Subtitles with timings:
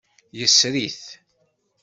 [0.37, 1.03] Yesri-t.